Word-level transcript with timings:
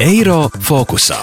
Eiro 0.00 0.46
fokusā. 0.64 1.18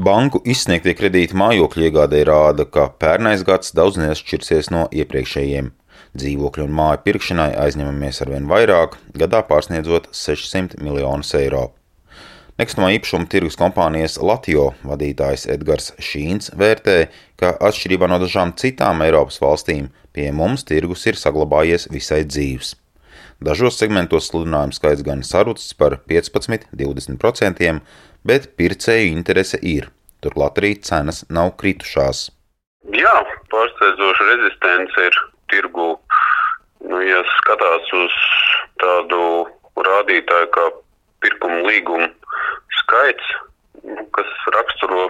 Banku 0.00 0.40
izsniegtie 0.48 0.94
kredīti 0.96 1.36
mājokļu 1.36 1.84
iegādē 1.90 2.22
rāda, 2.24 2.64
ka 2.64 2.86
pērnais 3.02 3.44
gads 3.44 3.74
daudz 3.76 4.00
neatšķirsies 4.00 4.72
no 4.72 4.86
iepriekšējiem. 4.88 5.68
Dzīvokļu 6.16 6.64
un 6.64 6.74
māju 6.80 7.04
pirkšanai 7.04 7.50
aizņemamies 7.66 8.22
arvien 8.24 8.48
vairāk, 8.48 8.96
gadā 9.12 9.44
pārsniedzot 9.44 10.08
600 10.16 10.80
miljonus 10.80 11.36
eiro. 11.36 11.66
Nekustamā 12.56 12.94
īpašuma 12.96 13.28
tirgus 13.28 13.60
kompānijas 13.60 14.16
Latvijas 14.16 14.80
vadītājs 14.80 15.44
Edgars 15.52 15.92
Šīns 16.00 16.54
vērtē, 16.56 16.98
ka 17.36 17.52
atšķirībā 17.60 18.08
no 18.08 18.18
dažām 18.24 18.56
citām 18.56 19.04
Eiropas 19.04 19.42
valstīm, 19.44 19.92
pie 20.16 20.32
mums 20.32 20.64
tirgus 20.64 21.04
ir 21.04 21.20
saglabājies 21.20 21.90
visai 21.92 22.24
dzīves. 22.24 22.79
Dažos 23.40 23.78
segmentos 23.80 24.26
sludinājumu 24.28 24.76
skaits 24.76 25.00
gan 25.00 25.22
sarucis 25.24 25.72
par 25.72 25.94
15-20%, 26.10 27.78
bet 28.28 28.50
pircēju 28.60 29.14
interese 29.14 29.56
ir. 29.64 29.88
Turklāt 30.20 30.60
arī 30.60 30.74
cenas 30.84 31.22
nav 31.32 31.54
kritušās. 31.62 32.26
Jā, 32.92 33.14
pārsteidzoša 33.48 34.26
rezistence 34.28 35.06
ir 35.08 35.16
tirgu. 35.52 35.88
Nu, 36.84 37.00
ja 37.00 37.22
skatās 37.38 37.88
uz 37.96 38.18
tādu 38.82 39.22
rādītāju 39.88 40.52
kā 40.52 40.66
pirkuma 41.24 41.62
līgumu 41.64 42.10
skaits, 42.82 43.32
kas 44.16 44.36
raksturo 44.52 45.08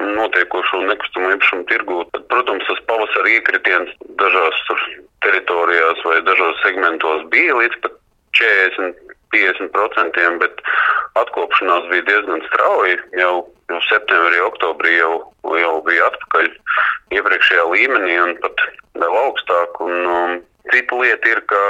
notiekošo 0.00 0.82
nekustamo 0.88 1.30
īpašumu 1.34 1.66
tirgū, 1.70 2.00
tad, 2.14 2.26
protams, 2.32 2.66
tas 2.68 2.82
pavasara 2.88 3.32
iekritiens 3.36 3.92
dažās 4.20 4.60
teritorijās 5.24 6.02
vai 6.06 6.18
dažos 6.26 6.60
segmentos 6.64 7.26
bija 7.34 7.56
līdz 7.60 7.78
pat 7.84 7.96
40, 8.40 9.14
50%, 9.34 10.26
bet 10.42 10.62
atkopšanās 11.20 11.88
bija 11.92 12.06
diezgan 12.08 12.42
strauji. 12.48 12.98
Jau, 13.20 13.34
jau 13.70 13.80
septembrī, 13.88 14.42
oktobrī 14.48 14.96
jau, 14.96 15.14
jau 15.60 15.74
bija 15.86 16.10
atpakaļ 16.10 16.50
iepriekšējā 17.18 17.70
līmenī 17.74 18.18
un 18.24 18.36
pat 18.44 18.66
vēl 18.98 19.22
augstāk. 19.26 19.80
Un, 19.84 19.96
um, 20.16 20.36
cita 20.72 21.00
lieta 21.02 21.34
ir, 21.34 21.42
ka 21.50 21.62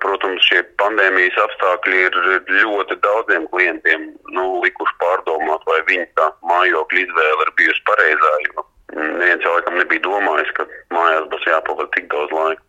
Protams, 0.00 0.40
šie 0.48 0.62
pandēmijas 0.80 1.36
apstākļi 1.42 1.98
ir 2.06 2.14
ļoti 2.62 2.96
daudziem 3.04 3.44
klientiem 3.52 4.06
nu, 4.32 4.44
likuši 4.64 4.96
pārdomāt, 5.02 5.66
vai 5.68 5.79
viņa 5.90 6.06
tā 6.18 6.28
mājokļa 6.50 7.04
izvēle 7.04 7.46
ir 7.46 7.56
bijusi 7.60 7.86
pareizā. 7.88 8.34
Jo 8.48 8.66
neviens 8.96 9.44
jau 9.44 9.52
laikam 9.54 9.78
nebija 9.78 10.02
domājis, 10.06 10.50
ka 10.56 10.66
mājās 10.94 11.28
būs 11.32 11.46
jāpavada 11.46 11.92
tik 11.96 12.08
daudz 12.12 12.34
laika. 12.34 12.64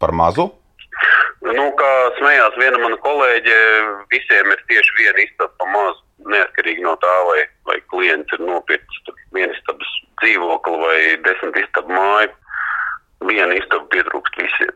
Par 0.00 0.12
mazu? 0.16 0.48
Nu, 1.44 1.66
kā 1.78 1.90
smējās 2.16 2.56
viena 2.60 2.80
mana 2.80 2.96
kolēģe, 3.04 3.58
visiem 4.12 4.48
ir 4.54 4.62
tieši 4.70 4.96
viena 5.00 5.22
istaba 5.24 5.52
pa 5.60 5.68
mazu, 5.74 6.00
neatkarīgi 6.32 6.84
no 6.84 6.96
tā, 7.02 7.12
vai, 7.28 7.42
vai 7.68 7.76
klients 7.92 8.32
ir 8.34 8.42
nopircis 8.48 9.12
vienu 9.36 9.52
istabas 9.52 9.92
dzīvokli 10.22 10.80
vai 10.80 10.98
desmit 11.26 11.60
istabu 11.60 11.92
māju. 11.92 12.32
Viena 13.28 13.56
istaba 13.56 13.84
pietrūkst 13.92 14.40
visiem. 14.40 14.74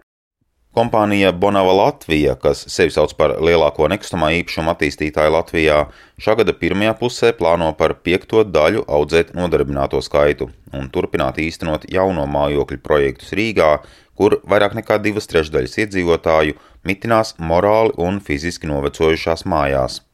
Kompānija 0.71 1.33
Bonava 1.35 1.73
Latvija, 1.75 2.37
kas 2.39 2.61
sevi 2.71 2.93
sauc 2.95 3.17
par 3.19 3.33
lielāko 3.43 3.89
nekustamā 3.91 4.29
īpašuma 4.37 4.77
attīstītāju 4.77 5.33
Latvijā, 5.35 5.79
šā 6.23 6.37
gada 6.39 6.55
pirmajā 6.61 6.93
pusē 7.01 7.33
plāno 7.35 7.73
par 7.81 7.97
piekto 8.07 8.45
daļu 8.47 8.85
audzēt 8.87 9.33
nodarbināto 9.35 9.99
skaitu 10.07 10.47
un 10.79 10.87
turpināt 10.95 11.43
īstenot 11.43 11.89
jauno 11.91 12.29
mājokļu 12.31 12.79
projektus 12.87 13.35
Rīgā, 13.35 13.73
kur 14.15 14.39
vairāk 14.47 14.79
nekā 14.79 15.03
divas 15.03 15.27
trešdaļas 15.35 15.77
iedzīvotāju 15.83 16.55
mitinās 16.87 17.35
morāli 17.43 17.97
un 17.99 18.23
fiziski 18.23 18.71
novecojušās 18.71 19.49
mājās. 19.51 20.05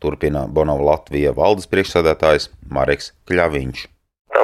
Turpina 0.00 0.48
Bonava 0.48 0.94
Latvija 0.94 1.36
valdes 1.36 1.68
priekšsēdētājs 1.68 2.48
Mareks 2.72 3.12
Kļaviņš 3.28 3.88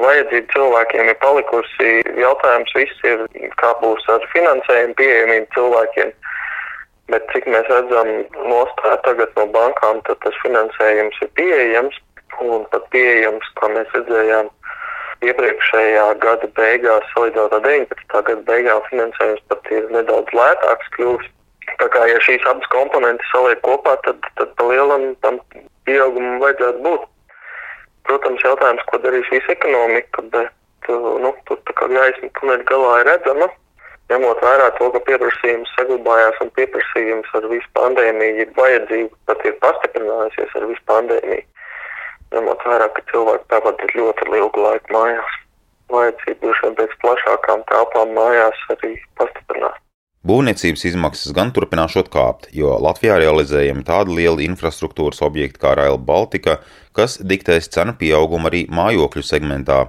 vajadzība 0.06 0.52
cilvēkiem 0.54 1.10
ir 1.12 1.18
palikusi. 1.22 1.90
Jautājums 2.22 2.72
viss 2.78 3.04
ir, 3.10 3.26
kā 3.60 3.74
būs 3.82 4.08
ar 4.14 4.24
finansējumu 4.32 4.96
pieejamību 5.00 5.52
cilvēkiem. 5.56 6.12
Bet 7.12 7.28
cik 7.30 7.46
mēs 7.52 7.68
redzam 7.70 8.10
nostāju 8.50 8.98
tagad 9.06 9.36
no 9.38 9.46
bankām, 9.54 10.02
tad 10.08 10.18
tas 10.24 10.38
finansējums 10.42 11.20
ir 11.22 11.30
pieejams 11.38 12.00
un 12.42 12.66
pat 12.72 12.88
pieejams, 12.92 13.46
kā 13.60 13.70
mēs 13.72 13.92
redzējām 13.94 14.50
iepriekšējā 15.24 16.06
gada 16.20 16.48
beigās, 16.58 17.06
salīdzinot 17.14 17.54
ar 17.56 17.62
19. 17.64 18.22
gada 18.28 18.42
beigām, 18.50 18.82
finansējums 18.90 19.44
pat 19.52 19.70
ir 19.72 19.88
nedaudz 19.94 20.34
lētāks 20.36 20.92
kļuvis. 20.96 21.32
Tā 21.80 21.88
kā 21.92 22.06
ja 22.08 22.18
šīs 22.24 22.44
abas 22.48 22.68
komponentes 22.72 23.32
saliek 23.32 23.60
kopā, 23.66 23.96
tad, 24.06 24.22
tad 24.38 24.52
pa 24.58 24.68
lielam 24.70 25.08
tam 25.24 25.40
pieaugumam 25.88 26.38
vajadzētu 26.42 26.82
būt. 26.84 27.06
Protams, 28.06 28.42
jautājums, 28.44 28.84
ko 28.90 29.00
darīs 29.02 29.28
visa 29.32 29.52
ekonomika, 29.54 30.22
bet 30.34 30.90
uh, 30.92 31.14
nu, 31.22 31.32
tur 31.48 31.58
tā 31.66 31.74
kā 31.78 31.88
gaisma 31.90 32.30
tuneļa 32.38 32.66
galā 32.70 32.92
ir 33.00 33.08
redzama. 33.10 33.48
Ņemot 34.06 34.38
vērā 34.38 34.68
to, 34.78 34.86
ka 34.94 35.00
pieprasījums 35.08 35.72
saglabājās 35.74 36.36
un 36.44 36.52
pieprasījums 36.54 37.32
ar 37.34 37.48
visu 37.50 37.66
pandēmiju 37.74 38.44
ir 38.44 38.52
vajadzība, 38.54 39.10
pat 39.26 39.42
ir 39.48 39.56
pastiprinājusies 39.64 40.54
ar 40.60 40.68
visu 40.70 40.84
pandēmiju. 40.90 41.42
Ņemot 42.36 42.62
vērā, 42.70 42.86
ka 42.94 43.02
cilvēki 43.10 43.50
pavadīja 43.50 43.98
ļoti 43.98 44.30
ilgu 44.38 44.62
laiku 44.62 44.94
mājās, 44.94 45.34
vajadzība 45.90 46.38
droši 46.44 46.64
vien 46.68 46.78
pēc 46.78 46.94
plašākām 47.02 47.66
telpām 47.72 48.14
mājās 48.14 48.62
arī 48.76 48.94
pastiprinās. 49.18 49.82
Būvniecības 50.26 50.82
izmaksas 50.88 51.34
gan 51.36 51.52
turpināšot 51.54 52.08
kāpt, 52.10 52.48
jo 52.50 52.72
Latvijā 52.82 53.18
realizējami 53.20 53.84
tādi 53.86 54.16
lieli 54.16 54.48
infrastruktūras 54.48 55.20
objekti 55.22 55.60
kā 55.62 55.76
Rail 55.78 56.00
Baltica, 56.02 56.56
kas 56.96 57.14
diktēs 57.32 57.68
cenu 57.70 57.94
pieaugumu 58.00 58.50
arī 58.50 58.64
mājokļu 58.66 59.22
segmentā. 59.22 59.84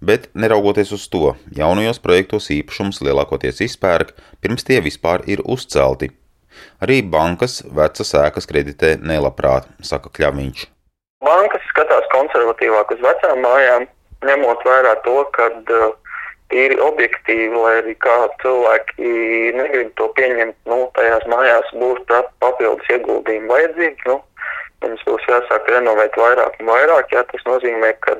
Bet, 0.00 0.30
neraugoties 0.32 0.94
uz 0.96 1.04
to, 1.12 1.34
jaunajos 1.52 2.00
projektos 2.00 2.48
īpašums 2.54 3.02
lielākoties 3.04 3.60
izpērk, 3.66 4.14
pirms 4.40 4.64
tie 4.64 4.80
vispār 4.80 5.26
ir 5.28 5.44
uzcelti. 5.44 6.14
Arī 6.80 7.02
bankas 7.02 7.60
vecas 7.68 8.14
ēkas 8.16 8.48
kreditē 8.48 8.96
nelabprāt, 9.04 9.68
saka 9.84 10.08
Kļaviņš. 10.16 10.64
Bankas 11.28 11.68
skatās 11.74 12.08
konservatīvāk 12.14 12.96
uz 12.96 13.04
vecām 13.04 13.44
mājām, 13.44 13.88
ņemot 14.24 14.64
vērā 14.64 14.96
to, 15.04 15.18
ka 15.36 15.52
uh, 15.52 15.92
tīri 16.52 16.78
objektīvi, 16.80 17.52
lai 17.54 17.74
arī 17.82 17.94
kā 18.04 18.16
cilvēki 18.42 19.12
negrib 19.58 19.92
to 20.00 20.08
pieņemt, 20.16 20.56
nu, 20.70 20.80
tajās 20.96 21.26
mājās 21.32 21.70
būs 21.82 22.00
papildus 22.08 22.90
ieguldījumi 22.94 23.52
vajadzīgi. 23.52 24.08
Nu, 24.08 24.18
mums 24.84 25.04
būs 25.08 25.28
jāsāk 25.28 25.68
renovēt 25.74 26.16
vairāk 26.16 26.58
un 26.62 26.70
vairāk, 26.72 27.12
ja 27.12 27.24
tas 27.32 27.44
nozīmē, 27.48 27.92
ka 28.06 28.16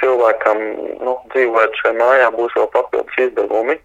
cilvēkam 0.00 0.62
nu, 1.04 1.16
dzīvojot 1.34 1.82
šajā 1.82 1.98
mājā 2.00 2.30
būs 2.34 2.56
vēl 2.58 2.70
papildus 2.74 3.20
izdevumi. 3.28 3.78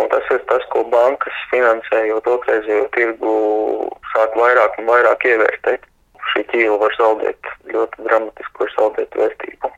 Un 0.00 0.08
tas 0.08 0.28
ir 0.32 0.40
tas, 0.48 0.62
ko 0.72 0.86
bankas 0.88 1.36
finansējot 1.50 2.28
otrreizējo 2.34 2.86
tirgu 2.96 3.32
sāk 4.14 4.38
vairāk 4.40 4.78
un 4.80 4.88
vairāk 4.88 5.26
ievērtēt. 5.28 5.84
Šī 6.32 6.46
ķīla 6.48 6.78
var 6.80 6.96
zaudēt 6.96 7.52
ļoti 7.74 8.06
dramatiski, 8.08 8.60
var 8.62 8.72
zaudēt 8.78 9.18
vērtību. 9.20 9.72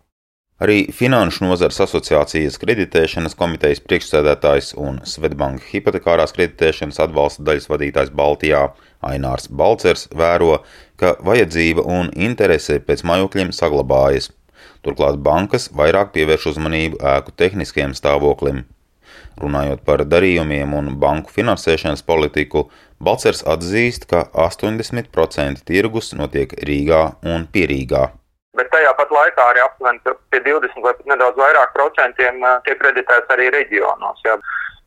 Arī 0.64 0.86
Finanšu 0.96 1.42
nozares 1.44 1.76
asociācijas 1.84 2.54
kreditēšanas 2.62 3.34
komitejas 3.36 3.82
priekšsēdētājs 3.84 4.70
un 4.80 5.02
Svetbanka 5.04 5.66
hipotekārās 5.68 6.32
kreditēšanas 6.32 7.02
atbalsta 7.04 7.44
daļas 7.44 7.68
vadītājs 7.68 8.12
Baltijā 8.16 8.62
Ainārs 9.04 9.50
Balcers 9.50 10.06
vēro, 10.16 10.62
ka 10.96 11.18
vajadzība 11.26 11.84
un 11.98 12.08
interese 12.28 12.78
pēc 12.80 13.04
mājokļiem 13.10 13.52
saglabājas. 13.52 14.30
Turklāt 14.80 15.20
bankas 15.28 15.68
vairāk 15.82 16.16
pievērš 16.16 16.48
uzmanību 16.54 17.02
ēku 17.12 17.36
tehniskajam 17.36 17.92
stāvoklim. 18.00 18.64
Runājot 19.44 19.84
par 19.84 20.06
darījumiem 20.08 20.72
un 20.80 20.92
banku 20.96 21.34
finansēšanas 21.34 22.06
politiku, 22.08 22.70
Balcers 23.04 23.44
atzīst, 23.44 24.08
ka 24.08 24.30
80% 24.48 25.66
tirgus 25.68 26.14
notiek 26.16 26.56
Rīgā 26.64 27.08
un 27.20 27.50
Pierīgā 27.52 28.12
bet 28.58 28.70
tajā 28.72 28.92
pat 28.98 29.10
laikā 29.14 29.46
arī 29.50 29.62
aptuveni 29.64 30.14
pie 30.32 30.40
20 30.46 30.84
vai 30.84 30.92
pat 30.98 31.08
nedaudz 31.12 31.40
vairāk 31.40 31.72
procentiem 31.76 32.44
tiek 32.66 32.78
kreditēts 32.82 33.34
arī 33.34 33.50
reģionos. 33.54 34.22
Jā. 34.26 34.38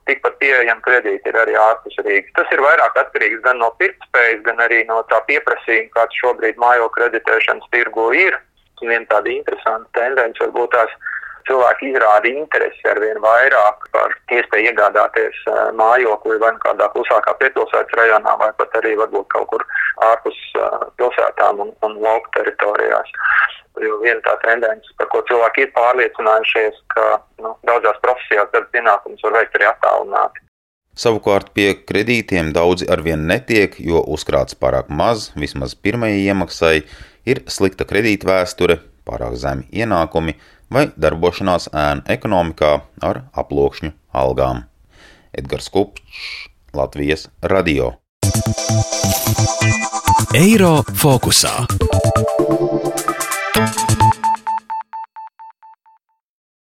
Tikpat 0.07 0.37
pieejami 0.39 0.83
kredīti 0.85 1.27
ir 1.27 1.35
arī 1.35 1.57
ārpus 1.59 1.97
Rīgas. 2.05 2.31
Tas 2.37 2.51
ir 2.55 2.61
vairāk 2.63 2.95
atkarīgs 2.95 3.41
gan 3.43 3.57
no 3.59 3.67
pirktspējas, 3.81 4.39
gan 4.45 4.61
arī 4.63 4.85
no 4.87 5.01
tā 5.11 5.19
pieprasījuma, 5.27 5.91
kāds 5.97 6.19
šobrīd 6.21 6.61
mājo 6.63 6.87
kreditēšanas 6.95 7.67
tirgu 7.75 8.13
ir. 8.15 8.37
Viena 8.79 9.03
tāda 9.09 9.33
interesanta 9.33 9.99
tendence 9.99 10.39
varbūt 10.39 10.71
tās 10.77 10.93
cilvēki 11.47 11.91
izrāda 11.91 12.29
interesi 12.29 12.89
ar 12.91 12.99
vien 13.01 13.19
vairāk 13.23 13.87
par 13.95 14.15
iespēju 14.35 14.71
iegādāties 14.71 15.43
mājokli 15.79 16.39
vai 16.43 16.53
nu 16.55 16.63
kādā 16.63 16.89
klusākā 16.93 17.35
piepilsētas 17.41 17.99
rajonā, 17.99 18.35
vai 18.41 18.51
pat 18.59 18.75
arī 18.81 18.95
varbūt 18.99 19.29
kaut 19.33 19.47
kur 19.53 19.65
ārpus 20.09 20.39
pilsētām 20.99 21.63
un, 21.65 21.71
un 21.87 21.99
lauku 22.03 22.33
teritorijās. 22.37 23.13
Jo 23.81 23.99
viena 24.01 24.21
tā 24.25 24.33
tendence, 24.41 24.89
par 24.97 25.09
ko 25.13 25.21
cilvēki 25.29 25.67
ir 25.67 25.73
pārliecinājušies, 25.75 26.81
ka 26.95 27.05
nu, 27.43 27.53
daudzās 27.69 27.99
profesijās 28.01 28.49
darba 28.53 28.73
pienākumus 28.73 29.25
var 29.27 29.37
veikt 29.37 29.57
arī 29.59 29.69
attālināti. 29.69 30.43
Savukārt 30.97 31.51
pie 31.53 31.75
kredītiem 31.85 32.49
daudzi 32.55 32.87
arvien 32.89 33.27
netiek, 33.29 33.75
jo 33.77 34.01
uzkrāts 34.15 34.57
pārāk 34.57 34.89
maz, 34.89 35.27
vismaz 35.37 35.75
pirmajai 35.77 36.23
iemaksai, 36.25 36.77
ir 37.29 37.43
slikta 37.53 37.85
kredītvēsture, 37.85 38.79
pārāk 39.07 39.37
zemi 39.39 39.67
ienākumi 39.71 40.35
vai 40.73 40.87
darbošanās 40.99 41.69
ēnu 41.71 42.05
ekonomikā 42.17 42.73
ar 43.09 43.23
aploksņu 43.33 43.93
algām. 44.13 44.65
Edgars 45.37 45.69
Kupčs, 45.73 46.49
Latvijas 46.75 47.27
radio. 47.41 47.95
Eiro 50.37 50.81
fokusā. 50.93 51.55